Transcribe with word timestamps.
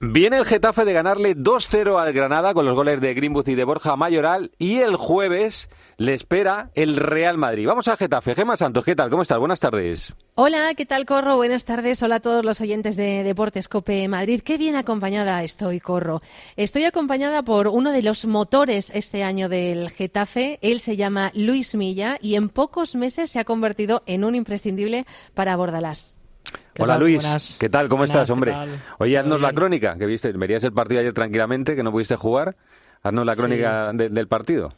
Viene 0.00 0.38
el 0.38 0.44
Getafe 0.44 0.84
de 0.84 0.92
ganarle 0.92 1.36
2-0 1.36 2.00
al 2.00 2.12
Granada 2.12 2.54
con 2.54 2.64
los 2.64 2.76
goles 2.76 3.00
de 3.00 3.14
Greenwood 3.14 3.48
y 3.48 3.56
de 3.56 3.64
Borja 3.64 3.96
Mayoral 3.96 4.52
y 4.56 4.76
el 4.76 4.94
jueves 4.94 5.70
le 5.96 6.14
espera 6.14 6.70
el 6.74 6.94
Real 6.94 7.36
Madrid. 7.36 7.66
Vamos 7.66 7.88
a 7.88 7.96
Getafe. 7.96 8.36
Gema 8.36 8.56
Santos, 8.56 8.84
¿qué 8.84 8.94
tal? 8.94 9.10
¿Cómo 9.10 9.22
estás? 9.22 9.40
Buenas 9.40 9.58
tardes. 9.58 10.14
Hola, 10.36 10.72
¿qué 10.76 10.86
tal, 10.86 11.04
Corro? 11.04 11.34
Buenas 11.34 11.64
tardes. 11.64 12.00
Hola 12.04 12.16
a 12.16 12.20
todos 12.20 12.44
los 12.44 12.60
oyentes 12.60 12.94
de 12.94 13.24
Deportes 13.24 13.66
Cope 13.66 14.06
Madrid. 14.06 14.40
Qué 14.44 14.56
bien 14.56 14.76
acompañada 14.76 15.42
estoy, 15.42 15.80
Corro. 15.80 16.22
Estoy 16.54 16.84
acompañada 16.84 17.42
por 17.42 17.66
uno 17.66 17.90
de 17.90 18.02
los 18.02 18.24
motores 18.24 18.92
este 18.94 19.24
año 19.24 19.48
del 19.48 19.90
Getafe. 19.90 20.60
Él 20.62 20.78
se 20.80 20.96
llama 20.96 21.32
Luis 21.34 21.74
Milla 21.74 22.18
y 22.22 22.36
en 22.36 22.50
pocos 22.50 22.94
meses 22.94 23.32
se 23.32 23.40
ha 23.40 23.44
convertido 23.44 24.02
en 24.06 24.22
un 24.22 24.36
imprescindible 24.36 25.06
para 25.34 25.56
Bordalás. 25.56 26.17
Hola 26.78 26.98
Luis, 26.98 27.56
¿qué 27.58 27.68
tal? 27.68 27.88
¿Cómo 27.88 28.04
estás, 28.04 28.30
hombre? 28.30 28.54
Oye, 28.98 29.18
haznos 29.18 29.40
la 29.40 29.52
crónica, 29.52 29.98
que 29.98 30.06
viste, 30.06 30.30
verías 30.32 30.62
el 30.64 30.72
partido 30.72 31.00
ayer 31.00 31.12
tranquilamente, 31.12 31.74
que 31.74 31.82
no 31.82 31.90
pudiste 31.90 32.16
jugar. 32.16 32.56
Haznos 33.02 33.26
la 33.26 33.34
crónica 33.34 33.92
del 33.92 34.28
partido. 34.28 34.72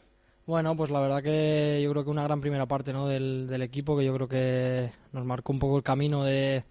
Bueno, 0.45 0.75
pues 0.75 0.89
la 0.89 0.99
verdad 0.99 1.21
que 1.21 1.79
yo 1.83 1.91
creo 1.91 2.03
que 2.03 2.09
una 2.09 2.23
gran 2.23 2.41
primera 2.41 2.65
parte 2.65 2.91
¿no? 2.91 3.07
del, 3.07 3.61
equipo, 3.61 3.95
que 3.97 4.03
yo 4.03 4.13
creo 4.15 4.27
que 4.27 4.91
nos 5.13 5.25
marcó 5.25 5.53
un 5.53 5.59
poco 5.59 5.77
el 5.77 5.83
camino 5.83 6.23
de, 6.23 6.63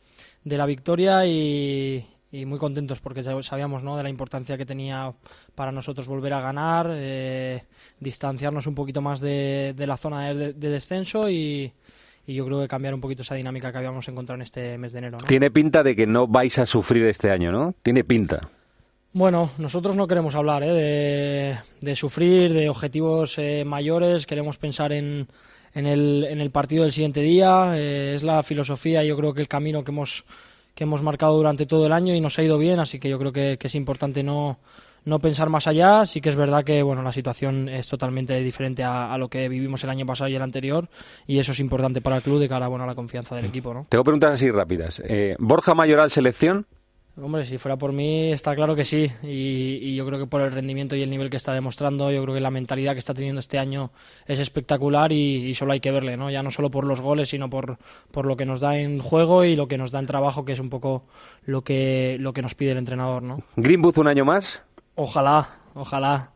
la 0.45 0.67
victoria 0.67 1.25
y, 1.27 2.05
muy 2.33 2.59
contentos 2.59 3.01
porque 3.01 3.23
sabíamos 3.23 3.83
¿no? 3.83 3.97
de 3.97 4.03
la 4.03 4.11
importancia 4.11 4.59
que 4.59 4.67
tenía 4.67 5.13
para 5.55 5.73
nosotros 5.73 6.09
volver 6.09 6.33
a 6.35 6.41
ganar, 6.41 6.89
eh, 6.91 7.65
distanciarnos 7.99 8.67
un 8.67 8.75
poquito 8.75 9.01
más 9.01 9.21
de, 9.21 9.75
la 9.79 9.97
zona 9.97 10.35
de 10.35 10.53
descenso 10.53 11.31
y, 11.31 11.73
y 12.31 12.35
yo 12.35 12.47
creo 12.47 12.61
que 12.61 12.69
cambiar 12.69 12.95
un 12.95 13.01
poquito 13.01 13.23
esa 13.23 13.35
dinámica 13.35 13.73
que 13.73 13.79
habíamos 13.79 14.07
encontrado 14.09 14.37
en 14.37 14.43
este 14.43 14.79
mes 14.79 14.93
de 14.93 14.99
enero. 14.99 15.19
Tiene 15.27 15.51
pinta 15.51 15.83
de 15.83 15.97
que 15.97 16.07
no 16.07 16.29
vais 16.29 16.57
a 16.61 16.67
sufrir 16.67 17.05
este 17.07 17.29
año, 17.31 17.51
¿no? 17.51 17.75
Tiene 17.83 18.05
pinta. 18.05 18.49
Bueno, 19.13 19.51
nosotros 19.59 19.97
no 19.97 20.07
queremos 20.07 20.37
hablar 20.37 20.63
¿eh? 20.65 21.59
de, 21.81 21.97
sufrir, 21.97 22.53
de 22.53 22.69
objetivos 22.69 23.37
eh, 23.39 23.65
mayores, 23.67 24.27
queremos 24.27 24.59
pensar 24.59 24.93
en, 24.93 25.27
en, 25.75 25.87
el, 25.87 26.25
en, 26.31 26.41
el, 26.41 26.51
partido 26.51 26.85
del 26.85 26.93
siguiente 26.93 27.21
día, 27.21 27.77
eh, 27.77 28.15
es 28.15 28.23
la 28.23 28.45
filosofía, 28.45 29.03
yo 29.03 29.17
creo 29.17 29.35
que 29.35 29.41
el 29.41 29.49
camino 29.49 29.83
que 29.83 29.91
hemos, 29.91 30.25
que 30.77 30.85
hemos 30.85 31.03
marcado 31.03 31.37
durante 31.37 31.67
todo 31.67 31.87
el 31.87 31.93
año 31.93 32.15
y 32.15 32.21
nos 32.21 32.39
ha 32.39 32.45
ido 32.45 32.57
bien, 32.57 32.79
así 32.79 33.01
que 33.01 33.09
yo 33.09 33.19
creo 33.19 33.33
que 33.33 33.59
es 33.61 33.75
importante 33.75 34.23
no, 34.23 34.61
no 35.05 35.19
pensar 35.19 35.49
más 35.49 35.67
allá. 35.67 36.07
Sí 36.07 36.21
que 36.21 36.29
es 36.29 36.37
verdad 36.37 36.65
que 36.65 36.83
bueno, 36.83 37.03
la 37.03 37.13
situación 37.13 37.69
es 37.69 37.89
totalmente 37.89 38.39
diferente 38.41 38.85
a, 38.85 39.17
lo 39.19 39.29
que 39.29 39.49
vivimos 39.49 39.83
el 39.85 39.91
año 39.91 40.07
pasado 40.07 40.29
y 40.29 40.35
el 40.35 40.43
anterior 40.43 40.89
y 41.27 41.39
eso 41.39 41.53
es 41.53 41.61
importante 41.61 42.01
para 42.01 42.17
el 42.17 42.23
club 42.23 42.41
de 42.41 42.49
cara 42.49 42.69
bueno, 42.69 42.85
a 42.85 42.87
la 42.87 42.95
confianza 42.95 43.37
del 43.37 43.47
equipo. 43.47 43.75
¿no? 43.75 43.87
Tengo 43.89 44.05
preguntas 44.05 44.33
así 44.33 44.51
rápidas. 44.51 45.03
Eh, 45.05 45.37
¿Borja 45.39 45.75
Mayoral 45.75 46.11
selección? 46.11 46.67
Hombre, 47.23 47.45
si 47.45 47.59
fuera 47.59 47.77
por 47.77 47.93
mí, 47.93 48.33
está 48.33 48.55
claro 48.55 48.75
que 48.75 48.85
sí. 48.85 49.11
Y, 49.23 49.95
yo 49.95 50.07
creo 50.07 50.19
que 50.19 50.27
por 50.27 50.41
el 50.41 50.53
rendimiento 50.53 50.97
y 50.97 51.03
el 51.03 51.11
nivel 51.11 51.29
que 51.29 51.37
está 51.37 51.53
demostrando, 51.53 52.11
yo 52.11 52.23
creo 52.23 52.35
que 52.35 52.41
la 52.41 52.51
mentalidad 52.51 52.95
que 52.95 53.01
está 53.01 53.13
teniendo 53.13 53.41
este 53.41 53.59
año 53.59 53.91
es 54.27 54.39
espectacular 54.39 55.13
y, 55.13 55.53
solo 55.55 55.73
hay 55.73 55.81
que 55.81 55.91
verle, 55.91 56.17
¿no? 56.17 56.31
Ya 56.31 56.43
no 56.43 56.51
solo 56.51 56.71
por 56.71 56.85
los 56.85 57.01
goles, 57.01 57.29
sino 57.29 57.51
por, 57.51 57.79
por 58.11 58.27
lo 58.27 58.37
que 58.37 58.47
nos 58.47 58.61
da 58.61 58.79
en 58.79 59.01
juego 59.01 59.45
y 59.45 59.57
lo 59.57 59.69
que 59.69 59.77
nos 59.77 59.91
da 59.91 59.99
en 59.99 60.07
trabajo, 60.07 60.45
que 60.45 60.53
es 60.53 60.61
un 60.61 60.71
poco 60.71 61.05
lo 61.45 61.63
que, 61.63 62.17
lo 62.21 62.33
que 62.33 62.43
nos 62.43 62.55
pide 62.55 62.73
el 62.73 62.79
entrenador, 62.79 63.23
¿no? 63.23 63.43
¿Greenwood 63.57 63.99
un 63.99 64.09
año 64.09 64.25
más? 64.25 64.63
Ojalá, 65.03 65.49
ojalá. 65.75 66.29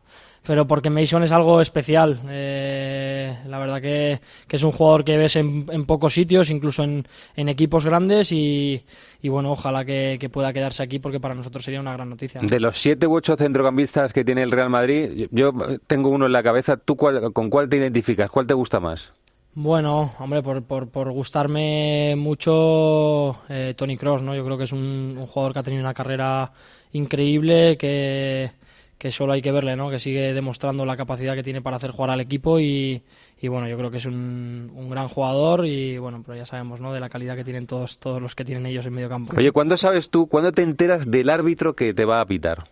Pero 0.47 0.65
porque 0.65 0.89
Mason 0.89 1.21
es 1.21 1.31
algo 1.31 1.61
especial. 1.61 2.19
Eh, 2.29 3.35
la 3.47 3.59
verdad 3.59 3.79
que, 3.79 4.19
es 4.49 4.63
un 4.63 4.71
jugador 4.71 5.03
que 5.03 5.17
ves 5.17 5.35
en, 5.35 5.85
pocos 5.85 6.15
sitios, 6.15 6.49
incluso 6.49 6.83
en, 6.83 7.05
equipos 7.35 7.85
grandes. 7.85 8.31
Y, 8.31 8.83
bueno, 9.23 9.51
ojalá 9.51 9.85
que, 9.85 10.29
pueda 10.33 10.51
quedarse 10.51 10.81
aquí 10.81 10.97
porque 10.97 11.19
para 11.19 11.35
nosotros 11.35 11.63
sería 11.63 11.79
una 11.79 11.93
gran 11.93 12.09
noticia. 12.09 12.41
De 12.41 12.59
los 12.59 12.77
siete 12.77 13.05
u 13.05 13.15
ocho 13.15 13.35
centrocampistas 13.35 14.13
que 14.13 14.23
tiene 14.23 14.41
el 14.41 14.51
Real 14.51 14.71
Madrid, 14.71 15.27
yo 15.29 15.51
tengo 15.85 16.09
uno 16.09 16.25
en 16.25 16.31
la 16.31 16.41
cabeza. 16.41 16.75
¿Tú 16.77 16.95
con 16.95 17.49
cuál 17.51 17.69
te 17.69 17.77
identificas? 17.77 18.31
¿Cuál 18.31 18.47
te 18.47 18.55
gusta 18.55 18.79
más? 18.79 19.13
Bueno, 19.57 20.11
hombre, 20.19 20.43
por, 20.43 20.63
por, 20.63 21.11
gustarme 21.11 22.13
mucho 22.17 23.37
eh, 23.47 23.73
Tony 23.77 23.95
Cross, 23.95 24.21
¿no? 24.21 24.35
Yo 24.35 24.43
creo 24.43 24.57
que 24.57 24.65
es 24.65 24.73
un, 24.73 25.15
jugador 25.29 25.53
que 25.53 25.59
ha 25.59 25.63
tenido 25.63 25.81
una 25.81 25.93
carrera 25.93 26.51
increíble, 26.91 27.77
que, 27.77 28.51
que, 28.97 29.11
solo 29.11 29.31
hay 29.31 29.41
que 29.41 29.53
verle, 29.53 29.77
¿no? 29.77 29.89
Que 29.89 29.97
sigue 29.97 30.33
demostrando 30.33 30.85
la 30.85 30.97
capacidad 30.97 31.35
que 31.35 31.43
tiene 31.43 31.61
para 31.61 31.77
hacer 31.77 31.91
jugar 31.91 32.09
al 32.09 32.19
equipo 32.19 32.59
y, 32.59 33.01
y 33.39 33.47
bueno, 33.47 33.69
yo 33.69 33.77
creo 33.77 33.89
que 33.89 33.95
es 33.95 34.05
un, 34.05 34.73
un, 34.75 34.89
gran 34.89 35.07
jugador 35.07 35.65
y 35.65 35.97
bueno, 35.99 36.21
pero 36.25 36.37
ya 36.37 36.45
sabemos, 36.45 36.81
¿no? 36.81 36.91
De 36.91 36.99
la 36.99 37.07
calidad 37.07 37.37
que 37.37 37.45
tienen 37.45 37.65
todos, 37.65 37.97
todos 37.97 38.21
los 38.21 38.35
que 38.35 38.43
tienen 38.43 38.65
ellos 38.65 38.85
en 38.85 38.93
medio 38.93 39.07
campo. 39.07 39.33
Oye, 39.37 39.53
¿cuándo 39.53 39.77
sabes 39.77 40.09
tú, 40.09 40.27
cuándo 40.27 40.51
te 40.51 40.63
enteras 40.63 41.09
del 41.09 41.29
árbitro 41.29 41.77
que 41.77 41.93
te 41.93 42.03
va 42.03 42.19
a 42.19 42.25
pitar? 42.25 42.65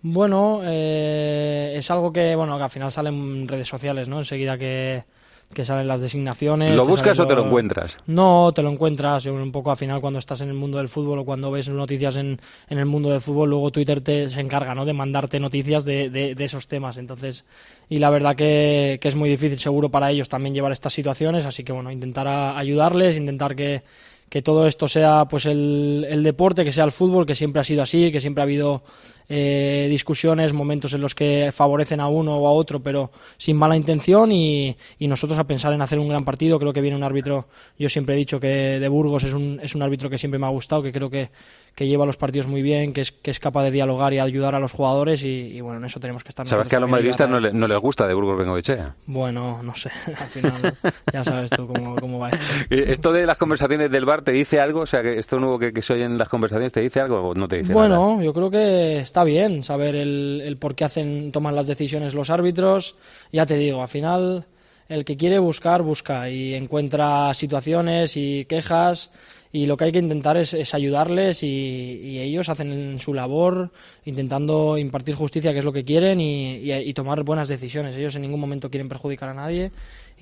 Bueno, 0.00 0.62
eh, 0.64 1.74
es 1.76 1.88
algo 1.92 2.12
que, 2.12 2.34
bueno, 2.34 2.56
que 2.56 2.64
al 2.64 2.70
final 2.70 2.90
sale 2.90 3.10
en 3.10 3.46
redes 3.46 3.68
sociales, 3.68 4.08
¿no? 4.08 4.18
Enseguida 4.18 4.58
que 4.58 5.04
que 5.52 5.64
salen 5.64 5.86
las 5.86 6.00
designaciones. 6.00 6.74
¿Lo 6.74 6.86
buscas 6.86 7.18
o 7.18 7.26
te 7.26 7.34
lo 7.34 7.46
encuentras? 7.46 7.98
No, 8.06 8.52
te 8.54 8.62
lo 8.62 8.70
encuentras 8.70 9.26
un 9.26 9.52
poco 9.52 9.70
al 9.70 9.76
final 9.76 10.00
cuando 10.00 10.18
estás 10.18 10.40
en 10.40 10.48
el 10.48 10.54
mundo 10.54 10.78
del 10.78 10.88
fútbol 10.88 11.20
o 11.20 11.24
cuando 11.24 11.50
ves 11.50 11.68
noticias 11.68 12.16
en, 12.16 12.40
en 12.68 12.78
el 12.78 12.86
mundo 12.86 13.10
del 13.10 13.20
fútbol, 13.20 13.50
luego 13.50 13.70
Twitter 13.70 14.00
te, 14.00 14.28
se 14.28 14.40
encarga 14.40 14.74
¿no? 14.74 14.84
de 14.84 14.92
mandarte 14.92 15.38
noticias 15.38 15.84
de, 15.84 16.10
de, 16.10 16.44
esos 16.44 16.68
temas. 16.68 16.96
Entonces, 16.96 17.44
y 17.88 17.98
la 17.98 18.10
verdad 18.10 18.34
que, 18.34 18.98
que, 19.00 19.08
es 19.08 19.14
muy 19.14 19.28
difícil 19.28 19.58
seguro 19.58 19.90
para 19.90 20.10
ellos 20.10 20.28
también 20.28 20.54
llevar 20.54 20.72
estas 20.72 20.92
situaciones, 20.92 21.46
así 21.46 21.64
que 21.64 21.72
bueno, 21.72 21.90
intentar 21.90 22.26
ayudarles, 22.28 23.16
intentar 23.16 23.54
que, 23.54 23.82
que 24.32 24.40
todo 24.40 24.66
esto 24.66 24.88
sea 24.88 25.26
pues 25.26 25.44
el, 25.44 26.06
el, 26.08 26.22
deporte, 26.22 26.64
que 26.64 26.72
sea 26.72 26.84
el 26.84 26.92
fútbol, 26.92 27.26
que 27.26 27.34
siempre 27.34 27.60
ha 27.60 27.64
sido 27.64 27.82
así, 27.82 28.10
que 28.10 28.18
siempre 28.18 28.40
ha 28.40 28.44
habido 28.44 28.82
eh, 29.34 29.86
discusiones, 29.88 30.52
momentos 30.52 30.92
en 30.92 31.00
los 31.00 31.14
que 31.14 31.48
favorecen 31.52 32.00
a 32.00 32.08
uno 32.08 32.36
o 32.36 32.46
a 32.46 32.52
otro, 32.52 32.80
pero 32.80 33.10
sin 33.38 33.56
mala 33.56 33.78
intención 33.78 34.30
y, 34.30 34.76
y, 34.98 35.08
nosotros 35.08 35.38
a 35.38 35.44
pensar 35.44 35.72
en 35.72 35.80
hacer 35.80 35.98
un 35.98 36.06
gran 36.06 36.22
partido. 36.22 36.58
Creo 36.58 36.74
que 36.74 36.82
viene 36.82 36.98
un 36.98 37.02
árbitro, 37.02 37.46
yo 37.78 37.88
siempre 37.88 38.14
he 38.14 38.18
dicho 38.18 38.38
que 38.38 38.78
de 38.78 38.88
Burgos 38.88 39.24
es 39.24 39.32
un, 39.32 39.58
es 39.62 39.74
un 39.74 39.80
árbitro 39.80 40.10
que 40.10 40.18
siempre 40.18 40.38
me 40.38 40.44
ha 40.44 40.50
gustado, 40.50 40.82
que 40.82 40.92
creo 40.92 41.08
que, 41.08 41.30
que 41.74 41.86
lleva 41.86 42.04
los 42.04 42.18
partidos 42.18 42.46
muy 42.46 42.60
bien, 42.60 42.92
que 42.92 43.00
es, 43.00 43.12
que 43.12 43.30
es 43.30 43.40
capaz 43.40 43.64
de 43.64 43.70
dialogar 43.70 44.12
y 44.12 44.18
ayudar 44.18 44.54
a 44.54 44.60
los 44.60 44.72
jugadores 44.72 45.24
y, 45.24 45.58
bueno, 45.62 45.78
en 45.78 45.86
eso 45.86 45.98
tenemos 45.98 46.22
que 46.22 46.28
estar. 46.28 46.46
¿Sabes 46.46 46.68
que 46.68 46.76
a 46.76 46.80
los 46.80 46.90
madridistas 46.90 47.28
no, 47.30 47.40
le, 47.40 47.52
no, 47.52 47.66
les 47.66 47.78
gusta 47.78 48.06
de 48.06 48.12
Burgos 48.12 48.36
Bengoechea? 48.36 48.94
Bueno, 49.06 49.62
no 49.62 49.74
sé, 49.74 49.90
al 50.18 50.28
final 50.28 50.74
ya 51.10 51.24
sabes 51.24 51.50
tú 51.50 51.66
cómo, 51.66 51.96
cómo, 51.96 52.18
va 52.18 52.30
esto. 52.30 52.44
¿Esto 52.70 53.12
de 53.12 53.24
las 53.24 53.38
conversaciones 53.38 53.90
del 53.90 54.04
bar 54.04 54.20
te 54.20 54.32
dice 54.32 54.60
algo? 54.60 54.80
O 54.80 54.86
sea, 54.86 55.02
que 55.02 55.18
esto 55.18 55.38
nuevo 55.38 55.58
que, 55.58 55.72
que 55.72 55.80
se 55.80 55.94
oye 55.94 56.04
en 56.04 56.18
las 56.18 56.28
conversaciones, 56.28 56.72
¿te 56.72 56.82
dice 56.82 57.00
algo 57.00 57.20
o 57.20 57.34
no 57.34 57.48
te 57.48 57.58
dice 57.58 57.72
bueno, 57.72 57.94
nada? 57.94 58.06
Bueno, 58.06 58.22
yo 58.22 58.34
creo 58.34 58.50
que 58.50 58.98
está 58.98 59.21
bien 59.24 59.64
saber 59.64 59.96
el, 59.96 60.56
por 60.60 60.74
qué 60.74 60.84
hacen, 60.84 61.32
toman 61.32 61.56
las 61.56 61.66
decisiones 61.66 62.14
los 62.14 62.30
árbitros. 62.30 62.96
Ya 63.32 63.46
te 63.46 63.56
digo, 63.56 63.82
al 63.82 63.88
final 63.88 64.46
el 64.88 65.04
que 65.04 65.16
quiere 65.16 65.38
buscar, 65.38 65.82
busca 65.82 66.28
y 66.28 66.54
encuentra 66.54 67.32
situaciones 67.34 68.16
y 68.16 68.44
quejas 68.44 69.10
y 69.54 69.66
lo 69.66 69.76
que 69.76 69.84
hay 69.84 69.92
que 69.92 69.98
intentar 69.98 70.38
es, 70.38 70.74
ayudarles 70.74 71.42
y, 71.42 72.18
ellos 72.18 72.48
hacen 72.48 72.98
su 72.98 73.12
labor 73.12 73.70
intentando 74.06 74.78
impartir 74.78 75.14
justicia, 75.14 75.52
que 75.52 75.58
es 75.58 75.64
lo 75.64 75.74
que 75.74 75.84
quieren, 75.84 76.20
y, 76.20 76.94
tomar 76.94 77.22
buenas 77.22 77.48
decisiones. 77.48 77.94
Ellos 77.96 78.16
en 78.16 78.22
ningún 78.22 78.40
momento 78.40 78.70
quieren 78.70 78.88
perjudicar 78.88 79.28
a 79.28 79.34
nadie 79.34 79.70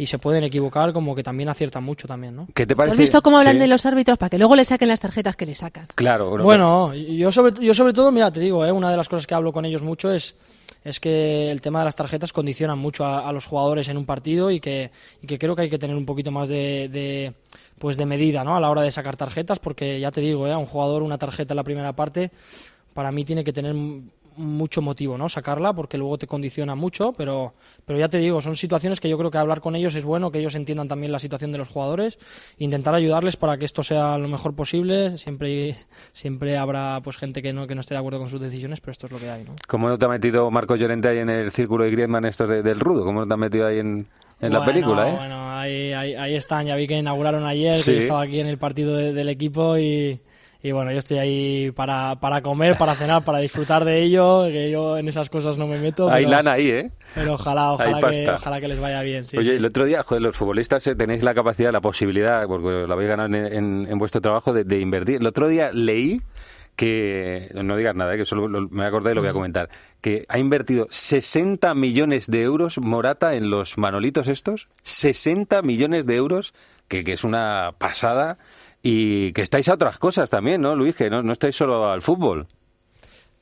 y 0.00 0.06
se 0.06 0.18
pueden 0.18 0.44
equivocar 0.44 0.94
como 0.94 1.14
que 1.14 1.22
también 1.22 1.50
aciertan 1.50 1.84
mucho 1.84 2.08
también, 2.08 2.34
¿no? 2.34 2.48
¿Qué 2.54 2.66
te 2.66 2.74
parece? 2.74 2.94
¿Has 2.94 2.98
visto 2.98 3.20
cómo 3.20 3.36
hablan 3.36 3.58
de 3.58 3.66
los 3.66 3.84
árbitros 3.84 4.16
para 4.16 4.30
que 4.30 4.38
luego 4.38 4.56
le 4.56 4.64
saquen 4.64 4.88
las 4.88 4.98
tarjetas 4.98 5.36
que 5.36 5.44
le 5.44 5.54
sacan? 5.54 5.88
Claro. 5.94 6.38
Bueno, 6.38 6.94
yo 6.94 7.30
sobre, 7.30 7.62
yo 7.62 7.74
sobre 7.74 7.92
todo, 7.92 8.10
mira, 8.10 8.32
te 8.32 8.40
digo, 8.40 8.64
¿eh? 8.64 8.72
una 8.72 8.90
de 8.90 8.96
las 8.96 9.10
cosas 9.10 9.26
que 9.26 9.34
hablo 9.34 9.52
con 9.52 9.66
ellos 9.66 9.82
mucho 9.82 10.10
es 10.10 10.36
es 10.82 10.98
que 10.98 11.50
el 11.50 11.60
tema 11.60 11.80
de 11.80 11.84
las 11.84 11.96
tarjetas 11.96 12.32
condiciona 12.32 12.74
mucho 12.74 13.04
a, 13.04 13.30
los 13.34 13.44
jugadores 13.44 13.90
en 13.90 13.98
un 13.98 14.06
partido 14.06 14.50
y 14.50 14.60
que, 14.60 14.90
y 15.20 15.26
que, 15.26 15.38
creo 15.38 15.54
que 15.54 15.60
hay 15.60 15.68
que 15.68 15.78
tener 15.78 15.94
un 15.94 16.06
poquito 16.06 16.30
más 16.30 16.48
de, 16.48 17.34
pues 17.78 17.98
de 17.98 18.06
medida 18.06 18.42
¿no? 18.44 18.56
a 18.56 18.60
la 18.60 18.70
hora 18.70 18.80
de 18.80 18.90
sacar 18.90 19.14
tarjetas, 19.14 19.58
porque 19.58 20.00
ya 20.00 20.10
te 20.10 20.22
digo, 20.22 20.46
¿eh? 20.46 20.56
un 20.56 20.64
jugador 20.64 21.02
una 21.02 21.18
tarjeta 21.18 21.52
en 21.52 21.56
la 21.56 21.64
primera 21.64 21.92
parte 21.92 22.30
para 22.94 23.12
mí 23.12 23.24
tiene 23.24 23.44
que 23.44 23.52
tener 23.52 23.74
mucho 24.36 24.82
motivo, 24.82 25.18
¿no? 25.18 25.28
Sacarla 25.28 25.72
porque 25.72 25.98
luego 25.98 26.18
te 26.18 26.26
condiciona 26.26 26.74
mucho, 26.74 27.12
pero, 27.12 27.54
pero 27.84 27.98
ya 27.98 28.08
te 28.08 28.18
digo, 28.18 28.40
son 28.42 28.56
situaciones 28.56 29.00
que 29.00 29.08
yo 29.08 29.18
creo 29.18 29.30
que 29.30 29.38
hablar 29.38 29.60
con 29.60 29.76
ellos 29.76 29.94
es 29.94 30.04
bueno, 30.04 30.30
que 30.30 30.38
ellos 30.38 30.54
entiendan 30.54 30.88
también 30.88 31.12
la 31.12 31.18
situación 31.18 31.52
de 31.52 31.58
los 31.58 31.68
jugadores, 31.68 32.18
intentar 32.58 32.94
ayudarles 32.94 33.36
para 33.36 33.58
que 33.58 33.64
esto 33.64 33.82
sea 33.82 34.18
lo 34.18 34.28
mejor 34.28 34.54
posible. 34.54 35.18
Siempre, 35.18 35.76
siempre 36.12 36.56
habrá 36.56 37.00
pues 37.02 37.16
gente 37.16 37.42
que 37.42 37.52
no, 37.52 37.66
que 37.66 37.74
no 37.74 37.80
esté 37.80 37.94
de 37.94 37.98
acuerdo 37.98 38.18
con 38.18 38.28
sus 38.28 38.40
decisiones, 38.40 38.80
pero 38.80 38.92
esto 38.92 39.06
es 39.06 39.12
lo 39.12 39.18
que 39.18 39.30
hay, 39.30 39.44
¿no? 39.44 39.54
¿Cómo 39.66 39.88
no 39.88 39.98
te 39.98 40.04
ha 40.04 40.08
metido 40.08 40.50
Marco 40.50 40.76
Llorente 40.76 41.08
ahí 41.08 41.18
en 41.18 41.30
el 41.30 41.50
círculo 41.50 41.84
de 41.84 41.90
Griezmann 41.90 42.24
esto 42.24 42.46
del 42.46 42.80
rudo? 42.80 43.04
¿Cómo 43.04 43.20
no 43.20 43.28
te 43.28 43.34
ha 43.34 43.36
metido 43.36 43.66
ahí 43.66 43.78
en, 43.78 44.06
la 44.40 44.64
película, 44.64 45.08
eh? 45.08 45.14
Bueno, 45.16 45.58
ahí, 45.58 45.92
ahí, 45.92 46.34
están, 46.34 46.66
ya 46.66 46.74
vi 46.74 46.86
que 46.86 46.96
inauguraron 46.96 47.44
ayer, 47.44 47.76
que 47.84 47.98
estaba 47.98 48.22
aquí 48.22 48.40
en 48.40 48.46
el 48.46 48.56
partido 48.56 48.96
del 48.96 49.28
equipo 49.28 49.76
y 49.76 50.18
y 50.62 50.72
bueno, 50.72 50.92
yo 50.92 50.98
estoy 50.98 51.18
ahí 51.18 51.70
para, 51.70 52.16
para 52.16 52.42
comer, 52.42 52.76
para 52.76 52.94
cenar, 52.94 53.24
para 53.24 53.38
disfrutar 53.38 53.84
de 53.84 54.02
ello, 54.02 54.44
que 54.44 54.70
yo 54.70 54.98
en 54.98 55.08
esas 55.08 55.30
cosas 55.30 55.56
no 55.56 55.66
me 55.66 55.78
meto. 55.78 56.10
Hay 56.10 56.26
lana 56.26 56.52
ahí, 56.52 56.70
¿eh? 56.70 56.90
Pero 57.14 57.34
ojalá, 57.34 57.72
ojalá, 57.72 58.10
que, 58.10 58.28
ojalá 58.28 58.60
que 58.60 58.68
les 58.68 58.80
vaya 58.80 59.02
bien. 59.02 59.24
Sí, 59.24 59.36
Oye, 59.36 59.56
el 59.56 59.64
otro 59.64 59.84
día, 59.84 60.02
joder, 60.02 60.22
los 60.22 60.36
futbolistas 60.36 60.86
eh, 60.86 60.94
tenéis 60.94 61.22
la 61.22 61.34
capacidad, 61.34 61.72
la 61.72 61.80
posibilidad, 61.80 62.46
porque 62.46 62.86
lo 62.86 62.92
habéis 62.92 63.08
ganado 63.08 63.34
en, 63.34 63.86
en, 63.90 63.98
vuestro 63.98 64.20
trabajo, 64.20 64.52
de, 64.52 64.64
de 64.64 64.80
invertir. 64.80 65.16
El 65.16 65.26
otro 65.26 65.48
día 65.48 65.70
leí 65.72 66.20
que, 66.80 67.50
no 67.62 67.76
digas 67.76 67.94
nada, 67.94 68.14
¿eh? 68.14 68.16
que 68.16 68.24
solo 68.24 68.48
me 68.70 68.86
acordé 68.86 69.12
y 69.12 69.14
lo 69.14 69.20
voy 69.20 69.28
a 69.28 69.34
comentar, 69.34 69.68
que 70.00 70.24
ha 70.30 70.38
invertido 70.38 70.86
60 70.88 71.74
millones 71.74 72.26
de 72.26 72.40
euros 72.40 72.78
Morata 72.78 73.34
en 73.34 73.50
los 73.50 73.76
manolitos 73.76 74.28
estos, 74.28 74.68
60 74.82 75.60
millones 75.60 76.06
de 76.06 76.16
euros, 76.16 76.54
que, 76.88 77.04
que 77.04 77.12
es 77.12 77.22
una 77.22 77.74
pasada, 77.76 78.38
y 78.82 79.32
que 79.32 79.42
estáis 79.42 79.68
a 79.68 79.74
otras 79.74 79.98
cosas 79.98 80.30
también, 80.30 80.60
¿no, 80.60 80.74
Luis? 80.74 80.94
Que 80.94 81.10
no, 81.10 81.22
no 81.22 81.32
estáis 81.32 81.56
solo 81.56 81.90
al 81.90 82.02
fútbol. 82.02 82.46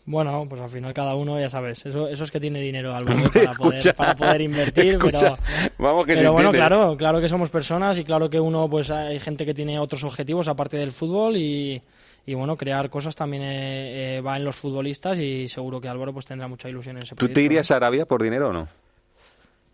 Bueno, 0.06 0.46
pues 0.48 0.58
al 0.62 0.70
final 0.70 0.94
cada 0.94 1.14
uno, 1.14 1.38
ya 1.38 1.50
sabes, 1.50 1.84
eso, 1.84 2.08
eso 2.08 2.24
es 2.24 2.30
que 2.30 2.40
tiene 2.40 2.62
dinero 2.62 2.94
al 2.94 3.04
para, 3.04 3.52
poder, 3.52 3.94
para 3.94 4.16
poder 4.16 4.40
invertir, 4.40 4.96
pero, 4.98 5.36
vamos 5.76 6.06
que 6.06 6.14
pero 6.14 6.32
bueno, 6.32 6.50
claro, 6.50 6.96
claro 6.96 7.20
que 7.20 7.28
somos 7.28 7.50
personas 7.50 7.98
y 7.98 8.04
claro 8.04 8.30
que 8.30 8.40
uno, 8.40 8.70
pues 8.70 8.90
hay 8.90 9.20
gente 9.20 9.44
que 9.44 9.52
tiene 9.52 9.78
otros 9.78 10.04
objetivos 10.04 10.48
aparte 10.48 10.78
del 10.78 10.92
fútbol 10.92 11.36
y, 11.36 11.82
y 12.24 12.32
bueno, 12.32 12.56
crear 12.56 12.88
cosas 12.88 13.14
también 13.16 13.42
eh, 13.42 14.16
eh, 14.16 14.20
va 14.22 14.38
en 14.38 14.46
los 14.46 14.56
futbolistas 14.56 15.18
y 15.18 15.46
seguro 15.46 15.78
que 15.78 15.88
Álvaro 15.88 16.14
pues 16.14 16.24
tendrá 16.24 16.48
mucha 16.48 16.70
ilusión 16.70 16.96
en 16.96 17.02
ese 17.02 17.14
proyecto. 17.14 17.34
¿Tú 17.34 17.40
te 17.40 17.44
irías 17.44 17.70
a 17.70 17.76
Arabia 17.76 18.06
por 18.06 18.22
dinero 18.22 18.48
o 18.48 18.52
no? 18.54 18.68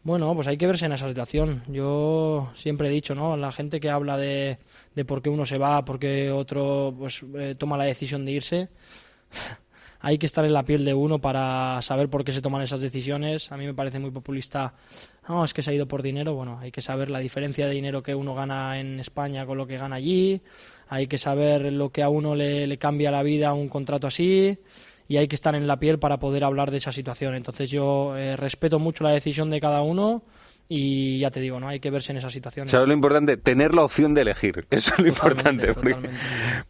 Bueno, 0.04 0.34
pues 0.34 0.46
hay 0.46 0.56
que 0.56 0.66
verse 0.66 0.86
en 0.86 0.92
esa 0.92 1.08
situación. 1.08 1.62
Yo 1.66 2.52
siempre 2.54 2.88
he 2.88 2.90
dicho, 2.90 3.14
¿no? 3.14 3.36
La 3.36 3.50
gente 3.50 3.80
que 3.80 3.90
habla 3.90 4.16
de, 4.16 4.58
de 4.94 5.04
por 5.04 5.22
qué 5.22 5.30
uno 5.30 5.46
se 5.46 5.58
va, 5.58 5.84
por 5.84 5.98
qué 5.98 6.30
otro 6.30 6.94
pues 6.96 7.22
eh, 7.36 7.54
toma 7.58 7.76
la 7.76 7.84
decisión 7.84 8.24
de 8.24 8.32
irse 8.32 8.68
hay 10.04 10.18
que 10.18 10.26
estar 10.26 10.44
en 10.44 10.52
la 10.52 10.66
piel 10.66 10.84
de 10.84 10.92
uno 10.92 11.18
para 11.18 11.80
saber 11.80 12.10
por 12.10 12.26
qué 12.26 12.32
se 12.32 12.42
toman 12.42 12.60
esas 12.60 12.82
decisiones. 12.82 13.50
A 13.50 13.56
mí 13.56 13.64
me 13.64 13.72
parece 13.72 13.98
muy 13.98 14.10
populista, 14.10 14.74
no, 15.26 15.46
es 15.46 15.54
que 15.54 15.62
se 15.62 15.70
ha 15.70 15.74
ido 15.74 15.88
por 15.88 16.02
dinero. 16.02 16.34
Bueno, 16.34 16.58
hay 16.60 16.70
que 16.70 16.82
saber 16.82 17.08
la 17.08 17.20
diferencia 17.20 17.66
de 17.66 17.72
dinero 17.72 18.02
que 18.02 18.14
uno 18.14 18.34
gana 18.34 18.78
en 18.78 19.00
España 19.00 19.46
con 19.46 19.56
lo 19.56 19.66
que 19.66 19.78
gana 19.78 19.96
allí, 19.96 20.42
hay 20.88 21.06
que 21.06 21.16
saber 21.16 21.72
lo 21.72 21.88
que 21.88 22.02
a 22.02 22.10
uno 22.10 22.34
le, 22.34 22.76
cambia 22.76 23.10
la 23.10 23.22
vida 23.22 23.54
un 23.54 23.70
contrato 23.70 24.06
así 24.06 24.58
y 25.06 25.16
hay 25.18 25.28
que 25.28 25.36
estar 25.36 25.54
en 25.54 25.66
la 25.66 25.78
piel 25.78 25.98
para 25.98 26.18
poder 26.18 26.44
hablar 26.44 26.70
de 26.70 26.78
esa 26.78 26.92
situación. 26.92 27.34
Entonces 27.34 27.70
yo 27.70 28.16
eh, 28.16 28.36
respeto 28.36 28.78
mucho 28.78 29.04
la 29.04 29.10
decisión 29.10 29.50
de 29.50 29.60
cada 29.60 29.82
uno 29.82 30.22
y 30.66 31.18
ya 31.18 31.30
te 31.30 31.40
digo, 31.40 31.60
¿no? 31.60 31.68
Hay 31.68 31.78
que 31.78 31.90
verse 31.90 32.12
en 32.12 32.18
esas 32.18 32.32
situaciones. 32.32 32.70
¿Sabes 32.70 32.88
lo 32.88 32.94
importante? 32.94 33.36
Tener 33.36 33.74
la 33.74 33.82
opción 33.82 34.14
de 34.14 34.22
elegir. 34.22 34.66
Eso 34.70 34.94
es 34.94 34.98
lo 34.98 35.08
importante. 35.08 35.68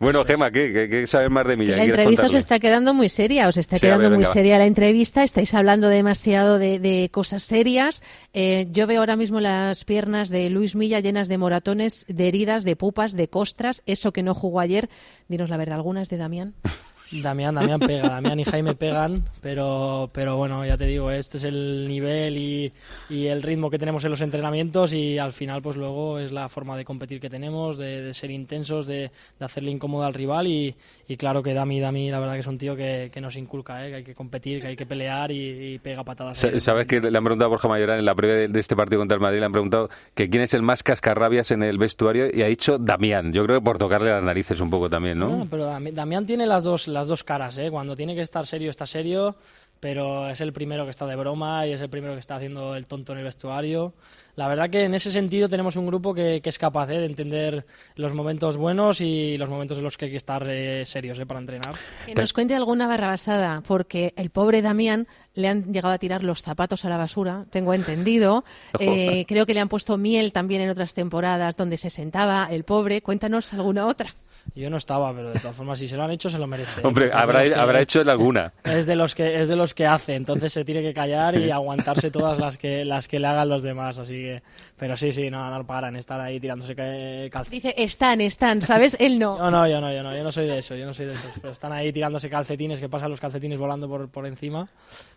Bueno, 0.00 0.24
Gema, 0.24 0.50
¿qué, 0.50 0.88
¿qué, 0.90 1.06
sabes 1.06 1.30
más 1.30 1.46
de 1.46 1.56
mí? 1.56 1.66
La 1.66 1.84
entrevista 1.84 2.28
se 2.28 2.38
está 2.38 2.58
quedando 2.58 2.92
muy 2.92 3.08
seria, 3.08 3.46
os 3.46 3.56
está 3.56 3.78
quedando 3.78 4.10
muy 4.10 4.24
seria 4.24 4.58
la 4.58 4.66
entrevista, 4.66 5.22
estáis 5.22 5.54
hablando 5.54 5.88
demasiado 5.88 6.58
de, 6.58 7.08
cosas 7.12 7.44
serias. 7.44 8.02
Eh, 8.32 8.66
yo 8.72 8.86
veo 8.86 9.00
ahora 9.00 9.16
mismo 9.16 9.40
las 9.40 9.84
piernas 9.84 10.28
de 10.28 10.50
Luis 10.50 10.74
Milla 10.74 10.98
llenas 10.98 11.28
de 11.28 11.38
moratones, 11.38 12.04
de 12.08 12.26
heridas, 12.28 12.64
de 12.64 12.74
pupas, 12.74 13.14
de 13.14 13.28
costras, 13.28 13.82
eso 13.86 14.12
que 14.12 14.24
no 14.24 14.34
jugó 14.34 14.58
ayer. 14.60 14.88
Dinos 15.28 15.50
la 15.50 15.56
verdad, 15.56 15.76
¿algunas 15.76 16.08
de 16.08 16.16
Damián? 16.16 16.54
Damián, 17.22 17.54
Damián 17.54 17.80
pega, 17.80 18.08
Damián 18.08 18.40
y 18.40 18.44
Jaime 18.44 18.74
pegan, 18.74 19.22
pero, 19.40 20.10
pero 20.12 20.36
bueno, 20.36 20.64
ya 20.66 20.76
te 20.76 20.86
digo, 20.86 21.10
este 21.10 21.38
es 21.38 21.44
el 21.44 21.86
nivel 21.86 22.36
y, 22.36 22.72
y, 23.08 23.26
el 23.26 23.42
ritmo 23.42 23.70
que 23.70 23.78
tenemos 23.78 24.04
en 24.04 24.10
los 24.10 24.20
entrenamientos 24.20 24.92
y 24.92 25.18
al 25.18 25.32
final 25.32 25.62
pues 25.62 25.76
luego 25.76 26.18
es 26.18 26.32
la 26.32 26.48
forma 26.48 26.76
de 26.76 26.84
competir 26.84 27.20
que 27.20 27.30
tenemos, 27.30 27.78
de, 27.78 28.12
ser 28.14 28.30
intensos, 28.30 28.86
de, 28.86 29.10
hacerle 29.38 29.70
incómodo 29.70 30.04
al 30.04 30.14
rival 30.14 30.48
y, 30.48 30.74
y, 31.06 31.16
claro 31.16 31.42
que 31.42 31.54
Dami, 31.54 31.80
Dami 31.80 32.10
la 32.10 32.18
verdad 32.18 32.34
que 32.34 32.40
es 32.40 32.46
un 32.46 32.58
tío 32.58 32.74
que, 32.74 33.10
que 33.12 33.20
nos 33.20 33.36
inculca, 33.36 33.86
¿eh? 33.86 33.90
que 33.90 33.96
hay 33.96 34.04
que 34.04 34.14
competir, 34.14 34.60
que 34.60 34.68
hay 34.68 34.76
que 34.76 34.86
pelear 34.86 35.30
y, 35.30 35.78
pega 35.78 36.02
patadas. 36.02 36.46
¿Sabes 36.58 36.86
que 36.86 37.00
le 37.00 37.16
han 37.16 37.24
preguntado 37.24 37.46
a 37.46 37.50
Borja 37.50 37.68
Mayoral 37.68 37.98
en 37.98 38.04
la 38.04 38.14
previa 38.14 38.48
de 38.48 38.60
este 38.60 38.74
partido 38.74 39.00
contra 39.00 39.16
el 39.16 39.20
Madrid, 39.20 39.38
le 39.38 39.46
han 39.46 39.52
preguntado 39.52 39.88
que 40.14 40.28
quién 40.30 40.42
es 40.42 40.54
el 40.54 40.62
más 40.62 40.82
cascarrabias 40.82 41.50
en 41.50 41.62
el 41.62 41.78
vestuario 41.78 42.28
y 42.32 42.42
ha 42.42 42.46
dicho 42.46 42.78
Damián, 42.78 43.32
yo 43.32 43.44
creo 43.44 43.60
que 43.60 43.64
por 43.64 43.78
tocarle 43.78 44.10
las 44.10 44.22
narices 44.22 44.60
un 44.60 44.70
poco 44.70 44.90
también, 44.90 45.18
¿no? 45.18 45.28
no 45.28 45.46
pero 45.50 45.66
Damián 45.66 46.26
tiene 46.26 46.46
las 46.46 46.64
dos, 46.64 46.88
las 46.88 47.03
dos 47.08 47.24
caras, 47.24 47.58
¿eh? 47.58 47.70
Cuando 47.70 47.96
tiene 47.96 48.14
que 48.14 48.22
estar 48.22 48.46
serio, 48.46 48.70
está 48.70 48.86
serio, 48.86 49.36
pero 49.84 50.30
es 50.30 50.40
el 50.40 50.54
primero 50.54 50.84
que 50.84 50.90
está 50.90 51.06
de 51.06 51.14
broma 51.14 51.66
y 51.66 51.72
es 51.72 51.80
el 51.82 51.90
primero 51.90 52.14
que 52.14 52.20
está 52.20 52.36
haciendo 52.36 52.74
el 52.74 52.86
tonto 52.86 53.12
en 53.12 53.18
el 53.18 53.24
vestuario. 53.24 53.92
La 54.34 54.48
verdad 54.48 54.70
que 54.70 54.84
en 54.84 54.94
ese 54.94 55.12
sentido 55.12 55.46
tenemos 55.48 55.76
un 55.76 55.86
grupo 55.86 56.14
que, 56.14 56.40
es 56.42 56.58
capaz 56.58 56.88
¿eh? 56.88 57.00
de 57.00 57.04
entender 57.06 57.66
los 57.94 58.14
momentos 58.14 58.56
buenos 58.56 59.02
y 59.02 59.36
los 59.36 59.50
momentos 59.50 59.76
en 59.76 59.84
los 59.84 59.98
que 59.98 60.06
hay 60.06 60.10
que 60.10 60.16
estar 60.16 60.42
eh, 60.48 60.86
serios 60.86 61.18
¿eh? 61.18 61.26
para 61.26 61.40
entrenar. 61.40 61.74
Que 62.06 62.14
nos 62.14 62.32
cuente 62.32 62.54
alguna 62.54 62.86
barrabasada, 62.86 63.62
porque 63.66 64.14
el 64.16 64.30
pobre 64.30 64.62
Damián 64.62 65.06
le 65.34 65.48
han 65.48 65.70
llegado 65.70 65.92
a 65.92 65.98
tirar 65.98 66.22
los 66.22 66.40
zapatos 66.40 66.86
a 66.86 66.88
la 66.88 66.96
basura, 66.96 67.44
tengo 67.50 67.74
entendido. 67.74 68.44
creo 68.72 69.44
que 69.44 69.52
le 69.54 69.60
han 69.60 69.68
puesto 69.68 69.98
miel 69.98 70.32
también 70.32 70.62
en 70.62 70.70
otras 70.70 70.94
temporadas 70.94 71.58
donde 71.58 71.76
se 71.76 71.90
sentaba 71.90 72.48
el 72.50 72.64
pobre. 72.64 73.02
Cuéntanos 73.02 73.52
alguna 73.52 73.86
otra. 73.86 74.14
Yo 74.54 74.70
no 74.70 74.76
estaba, 74.76 75.12
pero 75.12 75.30
de 75.30 75.40
todas 75.40 75.56
formas, 75.56 75.78
si 75.78 75.88
se 75.88 75.96
lo 75.96 76.04
han 76.04 76.12
hecho, 76.12 76.30
se 76.30 76.38
lo 76.38 76.46
merece. 76.46 76.80
Hombre, 76.86 77.10
habrá, 77.12 77.40
habrá 77.60 77.80
hecho 77.80 78.02
alguna. 78.02 78.52
Es 78.62 78.86
de 78.86 78.94
los 78.94 79.14
que 79.14 79.40
es 79.40 79.48
de 79.48 79.56
los 79.56 79.74
que 79.74 79.86
hace, 79.86 80.14
entonces 80.14 80.52
se 80.52 80.64
tiene 80.64 80.82
que 80.82 80.94
callar 80.94 81.36
y 81.36 81.50
aguantarse 81.50 82.10
todas 82.12 82.38
las 82.38 82.56
que 82.56 82.84
las 82.84 83.08
que 83.08 83.18
le 83.18 83.26
hagan 83.26 83.48
los 83.48 83.62
demás, 83.62 83.98
así 83.98 84.12
que. 84.12 84.42
Pero 84.76 84.96
sí, 84.96 85.12
sí, 85.12 85.30
no, 85.30 85.48
no 85.50 85.66
paran, 85.66 85.96
están 85.96 86.20
ahí 86.20 86.38
tirándose 86.40 86.74
calcetines. 86.74 87.62
Dice 87.62 87.74
están, 87.76 88.20
están, 88.20 88.60
¿sabes? 88.62 88.96
Él 89.00 89.18
no. 89.18 89.38
No, 89.38 89.50
no, 89.50 89.66
yo 89.68 89.80
no, 89.80 89.92
yo 89.92 90.02
no, 90.02 90.16
yo 90.16 90.22
no 90.22 90.32
soy 90.32 90.46
de 90.46 90.58
eso, 90.58 90.76
yo 90.76 90.84
no 90.84 90.92
soy 90.92 91.06
de 91.06 91.12
eso. 91.12 91.28
Pero 91.40 91.52
están 91.52 91.72
ahí 91.72 91.92
tirándose 91.92 92.28
calcetines, 92.28 92.80
que 92.80 92.88
pasan 92.88 93.10
los 93.10 93.20
calcetines 93.20 93.58
volando 93.58 93.88
por, 93.88 94.08
por 94.08 94.26
encima. 94.26 94.68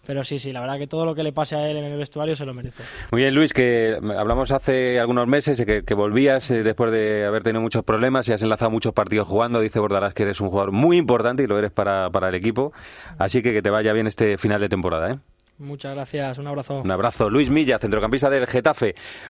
Pero 0.06 0.24
sí, 0.24 0.39
sí, 0.39 0.51
la 0.51 0.62
verdad 0.62 0.77
que 0.77 0.88
todo 0.88 1.06
lo 1.06 1.13
que 1.13 1.24
le 1.24 1.33
pase 1.33 1.56
a 1.56 1.69
él 1.69 1.77
en 1.77 1.85
el 1.85 1.97
vestuario 1.97 2.35
se 2.35 2.45
lo 2.45 2.53
merece. 2.53 2.83
Muy 3.12 3.24
bien, 3.24 3.35
Luis, 3.35 3.51
que 3.51 3.97
hablamos 4.18 4.51
hace 4.51 5.00
algunos 5.00 5.27
meses 5.27 5.63
que, 5.65 5.83
que 5.83 5.94
volvías 5.94 6.50
eh, 6.51 6.63
después 6.63 6.91
de 6.91 7.25
haber 7.25 7.44
tenido 7.44 7.62
muchos 7.62 7.83
problemas 7.83 8.27
y 8.29 8.33
has 8.33 8.41
enlazado 8.41 8.71
muchos 8.71 8.94
partidos 8.94 9.17
jugando, 9.25 9.60
dice 9.60 9.80
Borda 9.80 10.12
que 10.12 10.24
eres 10.24 10.42
un 10.42 10.50
jugador 10.50 10.72
muy 10.72 10.98
importante 10.98 11.44
y 11.44 11.48
lo 11.48 11.58
eres 11.58 11.72
para, 11.72 12.10
para 12.10 12.30
el 12.30 12.36
equipo. 12.36 12.74
Así 13.18 13.42
que 13.42 13.54
que 13.54 13.62
te 13.62 13.69
vaya 13.69 13.94
bien 13.94 14.08
este 14.08 14.38
final 14.38 14.62
de 14.62 14.69
temporada. 14.69 15.12
¿eh? 15.12 15.19
Muchas 15.60 15.96
gracias, 15.96 16.38
un 16.38 16.46
abrazo. 16.46 16.81
Un 16.81 16.92
abrazo. 16.92 17.31
Luis 17.31 17.50
Milla, 17.50 17.80
centrocampista 17.80 18.30
del 18.30 18.46
Getafe. 18.46 18.94